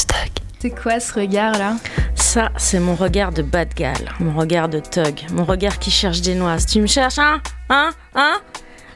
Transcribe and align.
Vostok. 0.00 0.30
C'est 0.60 0.70
quoi 0.70 0.98
ce 0.98 1.12
regard 1.12 1.58
là? 1.58 1.76
Ça, 2.14 2.50
c'est 2.56 2.80
mon 2.80 2.94
regard 2.94 3.32
de 3.32 3.42
bad 3.42 3.68
gal, 3.74 4.12
mon 4.18 4.32
regard 4.38 4.70
de 4.70 4.78
thug, 4.78 5.26
mon 5.32 5.44
regard 5.44 5.78
qui 5.78 5.90
cherche 5.90 6.22
des 6.22 6.34
noises. 6.34 6.64
Tu 6.64 6.80
me 6.80 6.86
cherches, 6.86 7.18
hein? 7.18 7.42
Hein? 7.68 7.90
Hein? 8.14 8.40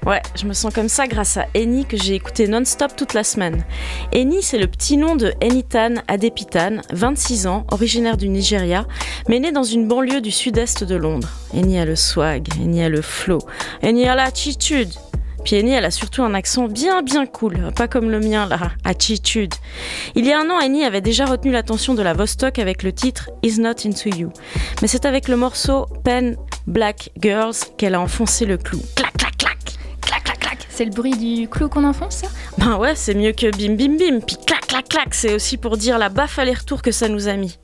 Ouais, 0.07 0.23
je 0.35 0.47
me 0.47 0.55
sens 0.55 0.73
comme 0.73 0.89
ça 0.89 1.07
grâce 1.07 1.37
à 1.37 1.47
Eni 1.55 1.85
que 1.85 1.99
j'ai 1.99 2.15
écouté 2.15 2.49
non-stop 2.49 2.97
toute 2.97 3.13
la 3.13 3.23
semaine. 3.23 3.65
Eni, 4.15 4.43
c'est 4.43 4.57
le 4.57 4.67
petit 4.67 4.97
nom 4.97 5.15
de 5.15 5.35
Enitan 5.43 5.97
Adepitan, 6.09 6.81
26 6.91 7.47
ans, 7.49 7.67
originaire 7.71 8.17
du 8.17 8.29
Nigeria, 8.29 8.87
mais 9.29 9.41
né 9.41 9.53
dans 9.53 9.63
une 9.63 9.87
banlieue 9.87 10.23
du 10.23 10.31
sud-est 10.31 10.85
de 10.85 10.97
Londres. 10.97 11.29
Eni 11.53 11.79
a 11.79 11.85
le 11.85 11.97
swag, 11.97 12.49
Eni 12.63 12.83
a 12.83 12.89
le 12.89 13.03
flow, 13.03 13.41
Eni 13.83 14.09
a 14.09 14.15
l'attitude. 14.15 14.93
Puis 15.45 15.57
Eni, 15.57 15.73
elle 15.73 15.85
a 15.85 15.91
surtout 15.91 16.23
un 16.23 16.35
accent 16.35 16.69
bien 16.69 17.03
bien 17.03 17.27
cool, 17.27 17.71
pas 17.77 17.87
comme 17.87 18.11
le 18.11 18.19
mien 18.19 18.47
là, 18.47 18.73
attitude. 18.85 19.55
Il 20.15 20.25
y 20.25 20.33
a 20.33 20.41
un 20.41 20.49
an, 20.51 20.61
Eni 20.61 20.85
avait 20.85 21.01
déjà 21.03 21.27
retenu 21.27 21.53
l'attention 21.53 21.95
de 21.95 22.03
la 22.03 22.15
Vostok 22.15 22.59
avec 22.59 22.83
le 22.83 22.93
titre 22.93 23.31
Is 23.43 23.61
Not 23.61 23.87
Into 23.87 24.09
You. 24.09 24.33
Mais 24.81 24.89
c'est 24.89 25.05
avec 25.05 25.29
le 25.29 25.37
morceau 25.37 25.87
Pen 26.03 26.37
Black 26.67 27.11
Girls 27.21 27.57
qu'elle 27.77 27.95
a 27.95 28.01
enfoncé 28.01 28.47
le 28.47 28.57
clou. 28.57 28.81
Clac, 28.97 29.13
clac, 29.19 29.37
clac 29.37 29.59
clac, 30.01 30.25
clac, 30.25 30.39
clac. 30.41 30.67
C'est 30.71 30.85
le 30.85 30.91
bruit 30.91 31.17
du 31.17 31.49
clou 31.49 31.69
qu'on 31.69 31.85
enfonce, 31.85 32.17
ça? 32.17 32.29
Ben 32.59 32.77
ouais, 32.77 32.95
c'est 32.95 33.15
mieux 33.15 33.33
que 33.33 33.51
bim 33.51 33.75
bim 33.75 33.97
bim. 33.99 34.21
Puis 34.27 34.37
clac, 34.47 34.67
clac, 34.67 34.89
clac, 34.89 35.15
c'est 35.15 35.35
aussi 35.35 35.57
pour 35.57 35.77
dire 35.77 35.99
la 35.99 36.09
baffe 36.09 36.39
aller-retour 36.39 36.83
que 36.83 36.91
ça 36.91 37.09
nous 37.09 37.29
a 37.29 37.35
mis. 37.35 37.59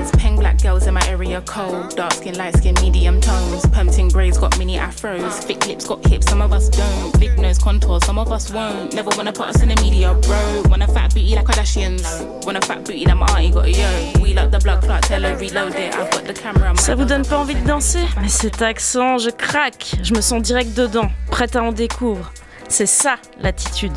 There's 0.00 0.12
pink 0.12 0.40
black 0.40 0.62
girls 0.62 0.86
in 0.86 0.94
my 0.94 1.06
area 1.08 1.42
cold. 1.42 1.94
Dark 1.94 2.14
skin, 2.14 2.34
light 2.38 2.56
skin, 2.56 2.74
medium 2.80 3.20
tones. 3.20 3.66
Pumping 3.66 4.08
braids 4.08 4.38
got 4.38 4.58
mini 4.58 4.78
afros. 4.78 5.44
Thick 5.44 5.66
lips 5.66 5.86
got 5.86 6.02
hips, 6.06 6.26
some 6.26 6.40
of 6.40 6.54
us 6.54 6.70
don't. 6.70 7.20
Big 7.20 7.38
nose 7.38 7.58
contour, 7.58 8.00
some 8.00 8.18
of 8.18 8.32
us 8.32 8.50
won't. 8.50 8.94
Never 8.94 9.10
wanna 9.18 9.30
put 9.30 9.48
us 9.48 9.60
in 9.60 9.68
the 9.68 9.76
media, 9.82 10.14
bro. 10.14 10.62
Want 10.70 10.82
a 10.82 10.86
fat 10.86 11.12
booty 11.12 11.34
like 11.34 11.44
Kardashians. 11.44 12.02
Want 12.46 12.56
a 12.56 12.62
fat 12.62 12.82
booty 12.82 13.04
that 13.04 13.14
my 13.14 13.26
auntie 13.26 13.50
got 13.50 13.66
a 13.66 13.72
yo. 13.72 14.22
We 14.22 14.32
like 14.32 14.50
the 14.50 14.58
blood 14.60 14.82
clot, 14.82 15.02
tell 15.02 15.20
her 15.20 15.36
reload 15.36 15.74
it. 15.74 15.94
I've 15.94 16.10
got 16.10 16.24
the 16.24 16.32
camera. 16.32 16.74
Ça 16.76 16.94
vous 16.94 17.04
donne 17.04 17.26
pas 17.26 17.36
envie 17.36 17.56
de 17.56 17.66
danser? 17.66 18.06
Mais 18.22 18.28
cet 18.28 18.62
accent, 18.62 19.18
je 19.18 19.28
craque. 19.28 19.96
Je 20.02 20.14
me 20.14 20.22
sens 20.22 20.40
direct 20.40 20.74
dedans, 20.74 21.10
prête 21.30 21.56
à 21.56 21.62
en 21.62 21.72
découvrir. 21.72 22.32
C'est 22.70 22.86
ça 22.86 23.16
l'attitude. 23.38 23.92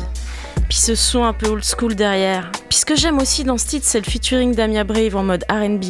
Puis 0.68 0.78
ce 0.78 0.94
son 0.94 1.24
un 1.24 1.32
peu 1.32 1.48
old 1.48 1.64
school 1.64 1.94
derrière. 1.94 2.50
Puis 2.68 2.78
ce 2.78 2.86
que 2.86 2.96
j'aime 2.96 3.18
aussi 3.18 3.44
dans 3.44 3.58
ce 3.58 3.66
titre, 3.66 3.86
c'est 3.86 4.04
le 4.04 4.10
featuring 4.10 4.54
d'Amia 4.54 4.84
Brave 4.84 5.14
en 5.16 5.22
mode 5.22 5.44
RB. 5.50 5.84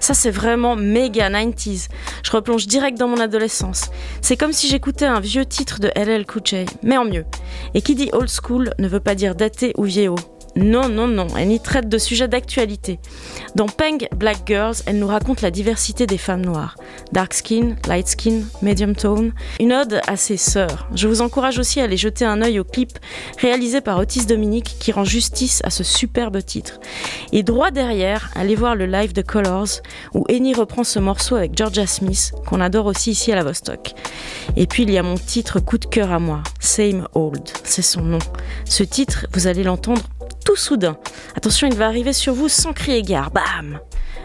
Ça, 0.00 0.14
c'est 0.14 0.30
vraiment 0.30 0.76
méga 0.76 1.30
90s. 1.30 1.88
Je 2.22 2.30
replonge 2.30 2.66
direct 2.66 2.98
dans 2.98 3.08
mon 3.08 3.20
adolescence. 3.20 3.90
C'est 4.20 4.36
comme 4.36 4.52
si 4.52 4.68
j'écoutais 4.68 5.06
un 5.06 5.20
vieux 5.20 5.46
titre 5.46 5.80
de 5.80 5.90
LL 5.96 6.26
Cool 6.26 6.42
J, 6.44 6.66
mais 6.82 6.96
en 6.96 7.04
mieux. 7.04 7.24
Et 7.74 7.82
qui 7.82 7.94
dit 7.94 8.10
old 8.12 8.28
school 8.28 8.74
ne 8.78 8.88
veut 8.88 9.00
pas 9.00 9.14
dire 9.14 9.34
daté 9.34 9.72
ou 9.76 9.84
vieillot. 9.84 10.16
Non, 10.56 10.88
non, 10.88 11.06
non, 11.06 11.26
elle 11.38 11.52
y 11.52 11.60
traite 11.60 11.88
de 11.88 11.98
sujets 11.98 12.28
d'actualité. 12.28 12.98
Dans 13.54 13.66
Peng 13.66 14.08
Black 14.16 14.38
Girls, 14.46 14.76
elle 14.86 14.98
nous 14.98 15.06
raconte 15.06 15.42
la 15.42 15.50
diversité 15.50 16.06
des 16.06 16.16
femmes 16.16 16.44
noires. 16.44 16.76
Dark 17.12 17.34
skin, 17.34 17.76
light 17.86 18.08
skin, 18.08 18.40
medium 18.62 18.96
tone. 18.96 19.32
Une 19.60 19.74
ode 19.74 20.00
à 20.06 20.16
ses 20.16 20.38
sœurs. 20.38 20.88
Je 20.94 21.08
vous 21.08 21.20
encourage 21.20 21.58
aussi 21.58 21.80
à 21.80 21.84
aller 21.84 21.98
jeter 21.98 22.24
un 22.24 22.40
œil 22.40 22.58
au 22.58 22.64
clip 22.64 22.98
réalisé 23.38 23.82
par 23.82 23.98
Otis 23.98 24.24
Dominique 24.24 24.76
qui 24.80 24.92
rend 24.92 25.04
justice 25.04 25.60
à 25.62 25.68
ce 25.68 25.84
superbe 25.84 26.42
titre. 26.42 26.80
Et 27.32 27.42
droit 27.42 27.70
derrière, 27.70 28.30
allez 28.34 28.54
voir 28.54 28.76
le 28.76 28.86
live 28.86 29.12
de 29.12 29.22
Colors 29.22 29.82
où 30.14 30.24
Eni 30.30 30.54
reprend 30.54 30.84
ce 30.84 30.98
morceau 30.98 31.36
avec 31.36 31.54
Georgia 31.54 31.86
Smith, 31.86 32.32
qu'on 32.46 32.62
adore 32.62 32.86
aussi 32.86 33.10
ici 33.10 33.30
à 33.30 33.34
la 33.34 33.44
Vostok. 33.44 33.92
Et 34.56 34.66
puis 34.66 34.84
il 34.84 34.90
y 34.90 34.96
a 34.96 35.02
mon 35.02 35.16
titre 35.16 35.60
coup 35.60 35.76
de 35.76 35.84
cœur 35.84 36.12
à 36.12 36.18
moi, 36.18 36.42
Same 36.60 37.06
Old, 37.14 37.42
c'est 37.62 37.82
son 37.82 38.02
nom. 38.02 38.20
Ce 38.64 38.82
titre, 38.82 39.26
vous 39.34 39.48
allez 39.48 39.62
l'entendre 39.62 40.02
tout 40.46 40.56
soudain. 40.56 40.96
Attention, 41.34 41.66
il 41.66 41.74
va 41.74 41.86
arriver 41.86 42.14
sur 42.14 42.32
vous 42.32 42.48
sans 42.48 42.72
crier 42.72 43.02
gare. 43.02 43.30
Bam 43.30 43.80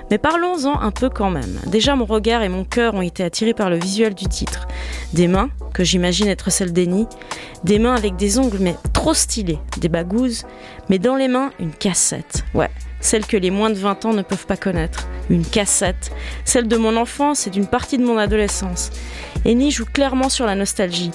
mais 0.09 0.17
parlons-en 0.17 0.81
un 0.81 0.91
peu 0.91 1.09
quand 1.09 1.29
même. 1.29 1.57
Déjà, 1.67 1.95
mon 1.95 2.03
regard 2.03 2.43
et 2.43 2.49
mon 2.49 2.65
cœur 2.65 2.95
ont 2.95 3.01
été 3.01 3.23
attirés 3.23 3.53
par 3.53 3.69
le 3.69 3.79
visuel 3.79 4.13
du 4.13 4.25
titre. 4.25 4.67
Des 5.13 5.29
mains, 5.29 5.49
que 5.73 5.85
j'imagine 5.85 6.27
être 6.27 6.51
celles 6.51 6.73
d'Eni, 6.73 7.07
des 7.63 7.79
mains 7.79 7.95
avec 7.95 8.17
des 8.17 8.37
ongles 8.37 8.57
mais 8.59 8.75
trop 8.91 9.13
stylés, 9.13 9.59
des 9.79 9.87
bagouses, 9.87 10.43
mais 10.89 10.99
dans 10.99 11.15
les 11.15 11.29
mains, 11.29 11.51
une 11.61 11.71
cassette. 11.71 12.43
Ouais, 12.53 12.69
celle 12.99 13.25
que 13.25 13.37
les 13.37 13.51
moins 13.51 13.69
de 13.69 13.75
20 13.75 14.03
ans 14.03 14.13
ne 14.13 14.21
peuvent 14.21 14.45
pas 14.45 14.57
connaître. 14.57 15.07
Une 15.29 15.45
cassette, 15.45 16.11
celle 16.43 16.67
de 16.67 16.75
mon 16.75 16.97
enfance 16.97 17.47
et 17.47 17.49
d'une 17.49 17.67
partie 17.67 17.97
de 17.97 18.03
mon 18.03 18.17
adolescence. 18.17 18.89
Eni 19.45 19.71
joue 19.71 19.85
clairement 19.85 20.27
sur 20.27 20.45
la 20.45 20.55
nostalgie, 20.55 21.11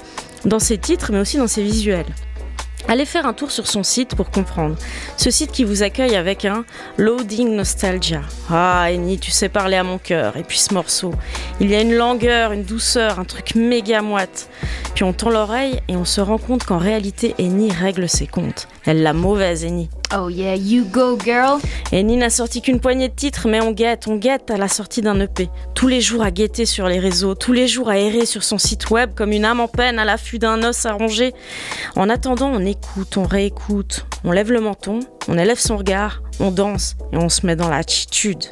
dans 0.47 0.59
ses 0.59 0.78
titres 0.78 1.12
mais 1.12 1.20
aussi 1.20 1.36
dans 1.36 1.48
ses 1.48 1.62
visuels. 1.62 2.06
Allez 2.88 3.04
faire 3.04 3.26
un 3.26 3.32
tour 3.32 3.50
sur 3.50 3.66
son 3.66 3.82
site 3.82 4.14
pour 4.14 4.30
comprendre. 4.30 4.76
Ce 5.16 5.30
site 5.32 5.50
qui 5.50 5.64
vous 5.64 5.82
accueille 5.82 6.14
avec 6.14 6.44
un 6.44 6.64
Loading 6.98 7.56
Nostalgia. 7.56 8.22
Ah, 8.48 8.92
Eni, 8.92 9.19
tu 9.19 9.32
sais 9.32 9.48
parler 9.48 9.76
à 9.76 9.82
mon 9.82 9.98
cœur. 9.98 10.36
Et 10.36 10.44
puis 10.44 10.58
ce 10.58 10.72
morceau. 10.72 11.12
Il 11.58 11.69
y 11.69 11.74
a 11.74 11.80
une 11.80 11.94
langueur, 11.94 12.52
une 12.52 12.62
douceur, 12.62 13.19
un 13.19 13.24
truc 13.24 13.56
méga 13.56 14.02
moite. 14.02 14.48
Puis 14.94 15.02
on 15.02 15.12
tend 15.12 15.30
l'oreille 15.30 15.80
et 15.88 15.97
on 15.97 16.04
se 16.04 16.20
rend 16.20 16.38
compte 16.38 16.64
qu'en 16.64 16.78
réalité, 16.78 17.34
Eni 17.41 17.72
règle 17.72 18.08
ses 18.08 18.28
comptes. 18.28 18.69
Elle 18.86 19.02
la 19.02 19.12
mauvaise, 19.12 19.64
Eni. 19.64 19.91
Oh 20.16 20.28
yeah, 20.28 20.54
you 20.54 20.84
go 20.84 21.19
girl 21.19 21.58
Eni 21.91 22.16
n'a 22.16 22.30
sorti 22.30 22.62
qu'une 22.62 22.78
poignée 22.78 23.08
de 23.08 23.14
titres, 23.14 23.48
mais 23.48 23.60
on 23.60 23.72
guette, 23.72 24.06
on 24.06 24.16
guette 24.16 24.50
à 24.52 24.56
la 24.56 24.69
sortie 24.69 25.02
d'un 25.02 25.19
EP. 25.19 25.48
Tous 25.74 25.88
les 25.88 26.00
jours 26.00 26.22
à 26.22 26.30
guetter 26.30 26.66
sur 26.66 26.86
les 26.86 27.00
réseaux, 27.00 27.34
tous 27.34 27.52
les 27.52 27.66
jours 27.66 27.88
à 27.88 27.98
errer 27.98 28.26
sur 28.26 28.44
son 28.44 28.58
site 28.58 28.91
web 28.91 29.10
comme 29.16 29.32
une 29.32 29.44
âme 29.44 29.58
en 29.58 29.66
peine 29.66 29.98
à 29.98 30.04
l'affût 30.04 30.38
d'un 30.38 30.62
os 30.62 30.86
à 30.86 30.92
ronger. 30.92 31.34
En 31.97 32.08
attendant, 32.08 32.48
on 32.52 32.64
écoute, 32.64 33.16
on 33.16 33.24
réécoute, 33.24 34.06
on 34.22 34.30
lève 34.30 34.52
le 34.52 34.60
menton, 34.60 35.00
on 35.26 35.36
élève 35.36 35.58
son 35.58 35.76
regard, 35.76 36.22
on 36.38 36.53
danse 36.53 36.94
et 37.12 37.16
on 37.16 37.28
se 37.28 37.44
met 37.44 37.56
dans 37.56 37.68
l'attitude. 37.68 38.44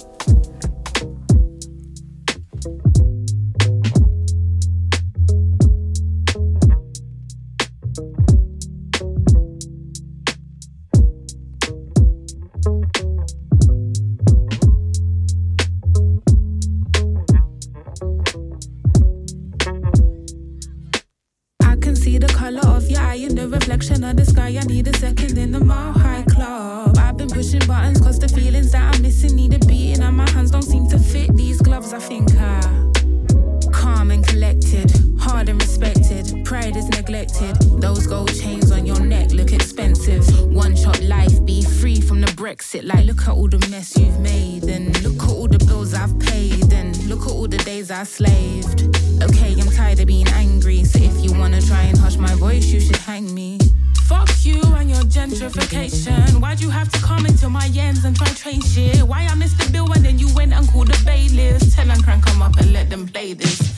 The 22.88 22.94
color 22.94 23.06
of 23.06 23.16
your 23.16 23.26
eye 23.26 23.26
in 23.26 23.34
the 23.34 23.48
reflection 23.48 24.04
of 24.04 24.16
the 24.16 24.24
sky. 24.24 24.58
I 24.60 24.64
need 24.66 24.88
a 24.88 24.96
second 24.98 25.38
in 25.38 25.52
the 25.52 25.60
mile 25.60 25.92
high 25.92 26.22
club. 26.22 26.96
I've 26.98 27.16
been 27.16 27.28
pushing 27.28 27.66
buttons 27.66 28.00
cause 28.00 28.18
the 28.18 28.28
feelings 28.28 28.72
that 28.72 28.94
I'm 28.94 29.02
missing 29.02 29.36
need 29.36 29.54
a 29.54 29.58
beating, 29.66 30.02
and 30.02 30.16
my 30.16 30.28
hands 30.30 30.50
don't 30.50 30.62
seem 30.62 30.88
to 30.88 30.98
fit 30.98 31.34
these 31.36 31.60
gloves. 31.60 31.92
I 31.92 31.98
think 31.98 32.30
I 32.36 32.60
calm 33.72 34.10
and 34.10 34.26
collected, 34.26 34.90
hard 35.18 35.48
and 35.48 35.60
respected. 35.60 36.44
Pride 36.44 36.76
is 36.76 36.88
neglected. 36.88 37.56
Those 37.80 38.06
gold 38.06 38.34
chains 38.34 38.70
on 38.70 38.86
your 38.86 39.00
neck 39.00 39.32
look 39.32 39.52
expensive. 39.52 40.24
One 40.52 40.76
shot 40.76 41.00
life, 41.02 41.44
be 41.44 41.62
free 41.62 42.00
from 42.00 42.20
the 42.20 42.32
Brexit. 42.32 42.84
Like, 42.84 43.06
look 43.06 43.22
at 43.22 43.28
all 43.28 43.48
the 43.48 43.58
mess 43.70 43.96
you've 43.96 44.20
made, 44.20 44.64
and 44.64 45.02
look 45.02 45.22
at 45.22 45.28
all 45.28 45.48
the 45.48 45.58
bills 45.58 45.94
I've 45.94 46.18
paid, 46.18 46.72
and 46.72 46.96
look 47.06 47.22
at 47.22 47.30
all 47.30 47.48
the 47.48 47.58
days 47.58 47.90
I 47.90 48.04
slaved. 48.04 48.88
Okay, 49.22 49.54
I'm 49.58 49.70
tired 49.70 50.00
of 50.00 50.06
being 50.06 50.28
angry, 50.28 50.84
so 50.84 50.98
gentrification. 55.30 56.40
Why'd 56.40 56.60
you 56.60 56.70
have 56.70 56.90
to 56.92 56.98
come 57.00 57.26
into 57.26 57.48
my 57.48 57.70
ends 57.76 58.04
and 58.04 58.16
try 58.16 58.28
train 58.28 58.60
shit? 58.60 59.02
Why 59.02 59.26
I 59.30 59.34
missed 59.34 59.58
the 59.58 59.70
bill 59.70 59.90
and 59.92 60.04
then 60.04 60.18
you 60.18 60.28
went 60.34 60.52
and 60.52 60.68
called 60.68 60.88
the 60.88 61.04
bailiffs? 61.04 61.74
Tell 61.74 61.86
them 61.86 62.02
crank 62.02 62.28
'em 62.28 62.42
up 62.42 62.56
and 62.58 62.72
let 62.72 62.90
them 62.90 63.06
play 63.08 63.34
this. 63.34 63.73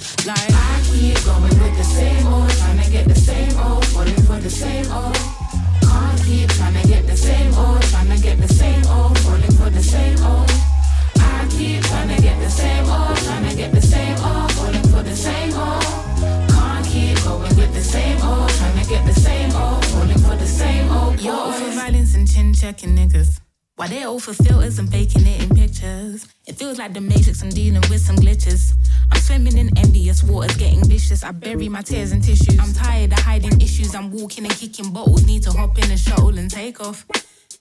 Chin 22.36 22.52
checking 22.52 22.94
niggas. 22.94 23.40
Why 23.76 23.88
they 23.88 24.02
all 24.02 24.20
for 24.20 24.34
filters 24.34 24.78
and 24.78 24.90
faking 24.90 25.26
it 25.26 25.42
in 25.42 25.56
pictures? 25.56 26.28
It 26.46 26.56
feels 26.56 26.78
like 26.78 26.92
the 26.92 27.00
matrix, 27.00 27.42
I'm 27.42 27.48
dealing 27.48 27.80
with 27.88 28.00
some 28.00 28.16
glitches. 28.16 28.74
I'm 29.10 29.20
swimming 29.20 29.56
in 29.56 29.76
envious 29.78 30.22
waters, 30.22 30.54
getting 30.56 30.84
vicious. 30.84 31.24
I 31.24 31.32
bury 31.32 31.68
my 31.70 31.80
tears 31.80 32.12
in 32.12 32.20
tissues. 32.20 32.58
I'm 32.60 32.74
tired 32.74 33.12
of 33.12 33.20
hiding 33.20 33.58
issues. 33.60 33.94
I'm 33.94 34.10
walking 34.10 34.44
and 34.44 34.54
kicking 34.54 34.90
bottles. 34.92 35.26
Need 35.26 35.44
to 35.44 35.50
hop 35.50 35.78
in 35.78 35.90
a 35.90 35.96
shuttle 35.96 36.36
and 36.38 36.50
take 36.50 36.78
off. 36.80 37.06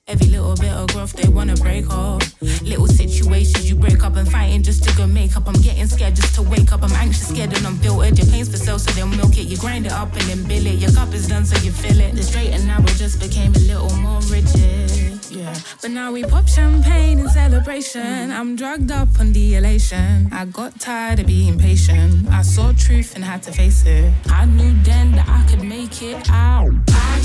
Every 0.08 0.28
little 0.28 0.54
bit 0.54 0.72
of 0.72 0.88
growth 0.90 1.14
they 1.14 1.28
wanna 1.28 1.56
break 1.56 1.90
off. 1.90 2.22
Little 2.62 2.86
situations 2.86 3.68
you 3.68 3.76
break 3.76 4.04
up 4.04 4.16
and 4.16 4.32
fighting 4.32 4.62
just 4.62 4.84
to 4.84 4.96
good 4.96 5.10
makeup. 5.10 5.48
I'm 5.48 5.60
getting 5.64 5.88
scared 5.88 6.16
just 6.16 6.36
to 6.36 6.44
wake 6.44 6.72
up. 6.72 6.84
I'm 6.84 6.92
anxious, 6.92 7.30
scared, 7.30 7.58
and 7.58 7.66
I'm 7.66 7.78
filtered. 7.78 8.16
Your 8.16 8.28
pain's 8.28 8.48
for 8.48 8.58
sale, 8.58 8.78
so 8.78 8.92
they'll 8.92 9.08
milk 9.08 9.36
it. 9.40 9.48
You 9.48 9.58
grind 9.58 9.88
it 9.88 9.92
up 9.92 10.14
and 10.14 10.22
then 10.30 10.44
bill 10.44 10.68
it. 10.68 10.76
Your 10.76 10.92
cup 10.92 11.12
is 11.12 11.28
done, 11.28 11.44
so 11.44 11.58
you 11.66 11.72
fill 11.72 12.00
it. 12.00 12.14
The 12.16 12.22
straight 12.22 12.52
and 12.52 12.68
narrow 12.68 12.86
just 12.86 13.20
became 13.20 13.52
a 13.56 13.60
little 13.60 13.90
more 13.98 14.22
rigid. 14.30 15.26
Yeah, 15.32 15.56
but 15.82 15.90
now 15.90 16.12
we 16.12 16.24
pop 16.24 16.48
champagne 16.48 17.18
in 17.18 17.28
celebration. 17.30 18.32
I'm 18.32 18.56
drugged 18.56 18.92
up 18.92 19.08
on 19.20 19.34
the 19.34 19.56
elation. 19.56 20.30
I 20.32 20.46
got 20.46 20.80
tired 20.80 21.20
of 21.22 21.26
being 21.26 21.58
patient. 21.58 22.30
I 22.30 22.44
saw 22.44 22.74
truth 22.74 23.16
and 23.16 23.24
had 23.26 23.42
to 23.44 23.52
face 23.52 23.84
it. 23.88 24.14
I 24.28 24.46
knew 24.46 24.76
then 24.84 25.14
that 25.14 25.28
I 25.28 25.44
could 25.50 25.64
make 25.64 26.04
it 26.04 26.30
out. 26.30 26.72
I 26.90 27.20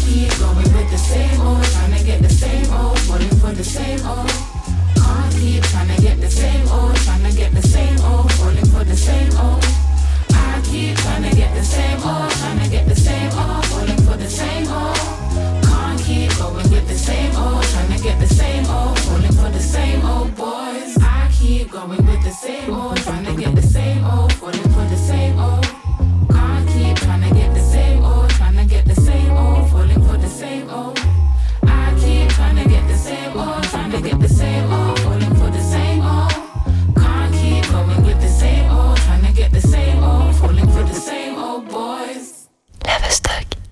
same 11.71 12.03
old, 12.03 12.31
trying 12.41 12.61
to 12.63 12.69
get 12.69 12.89
the 12.89 12.97
same 12.97 13.31
old, 13.33 13.65
falling 13.67 14.03
for 14.07 14.17
the 14.17 14.29
same 14.29 14.67
old. 14.69 14.97
Can't 15.69 16.01
keep 16.01 16.31
going 16.39 16.69
with 16.75 16.87
the 16.89 16.99
same 16.99 17.35
old, 17.37 17.63
trying 17.63 17.93
to 17.97 18.03
get 18.03 18.19
the 18.19 18.27
same 18.27 18.67
old, 18.67 18.99
falling 18.99 19.37
for 19.41 19.51
the 19.57 19.61
same 19.61 20.05
old 20.05 20.35
boys. 20.35 20.97
I 21.01 21.31
keep 21.33 21.71
going 21.71 22.05
with 22.07 22.23
the 22.25 22.33
same 22.33 22.75
old, 22.75 22.97
trying 22.97 23.25
to 23.25 23.35
get 23.35 23.55
the 23.55 23.63
same 23.63 24.05
all, 24.05 24.29
falling. 24.31 24.70